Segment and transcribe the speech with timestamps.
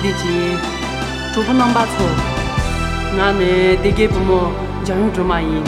[0.00, 0.08] 姐，
[1.34, 1.94] 祝福啷把错，
[3.18, 3.44] 俺呢
[3.82, 4.50] 得给父母
[4.84, 5.62] 教育住嘛伊，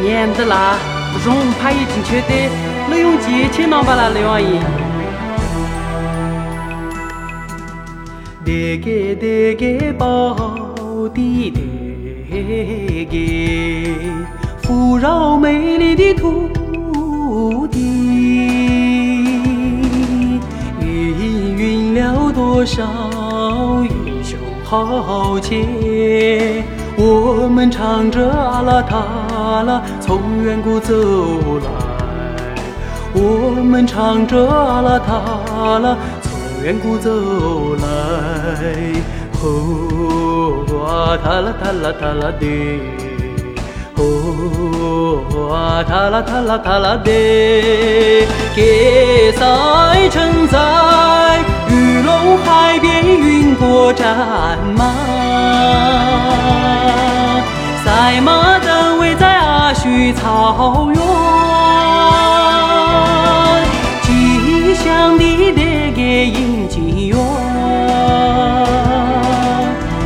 [0.00, 0.76] 年的啦，
[1.24, 2.32] 容怕已经缺的，
[2.90, 4.60] 利用节去啷把那利用伊。
[8.44, 10.36] 得给得给宝
[11.12, 13.96] 地得给，
[14.62, 17.80] 富饶美丽的土地，
[20.80, 23.05] 孕育了多少。
[24.68, 26.64] 豪杰，
[26.96, 30.92] 我们唱着阿拉塔拉从远古走
[31.62, 31.70] 来，
[33.14, 36.32] 我们唱着阿拉塔拉从
[36.64, 37.84] 远古走来。
[39.40, 39.46] 哦
[40.84, 42.44] 啊塔拉塔拉塔拉的，
[43.94, 47.08] 哦啊塔拉塔拉塔拉的，
[48.56, 49.46] 给赛
[53.96, 54.84] 战马，
[57.82, 61.00] 赛马灯围在阿须草原，
[64.02, 67.16] 吉祥的那个迎金元，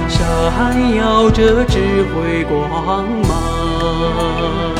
[0.08, 4.79] 闪耀着智慧光芒。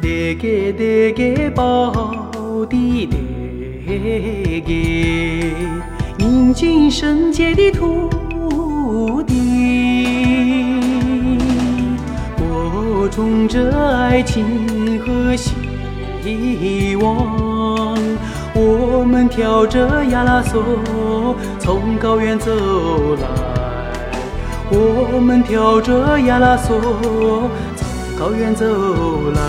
[0.00, 1.92] 得给得给宝
[2.68, 5.52] 地得给，
[6.18, 10.80] 宁静圣洁的土地，
[12.36, 17.98] 播种着爱情和希望。
[18.54, 22.50] 我们跳着亚拉索从高原走
[23.16, 23.28] 来，
[24.70, 27.48] 我们跳着亚拉索。
[28.18, 28.64] 高原走
[29.32, 29.40] 来，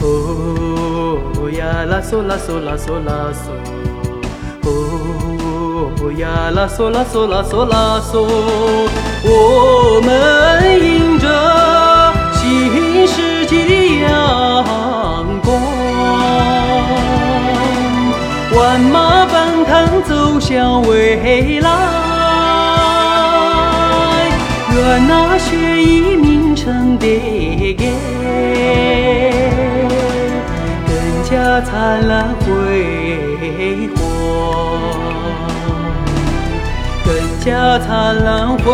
[0.00, 3.50] 哦呀啦嗦啦嗦啦嗦啦嗦，
[4.64, 4.72] 哦
[6.16, 8.26] 呀啦嗦啦嗦啦嗦啦嗦，
[9.24, 10.08] 我们
[10.82, 11.28] 迎着
[12.32, 13.74] 新世纪的
[14.06, 14.08] 阳
[15.44, 15.54] 光，
[18.56, 21.68] 万马奔腾走向未来，
[24.74, 25.77] 愿那雪
[31.62, 34.00] 灿烂辉煌，
[37.04, 37.14] 更
[37.44, 38.72] 加灿烂辉。